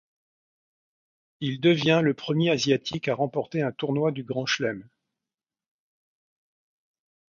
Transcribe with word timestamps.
Il 1.41 1.61
devient 1.61 2.01
le 2.03 2.15
premier 2.15 2.49
asiatique 2.49 3.07
à 3.07 3.13
remporter 3.13 3.61
un 3.61 3.71
tournoi 3.71 4.11
du 4.11 4.23
grand 4.23 4.47
chelem. 4.47 4.89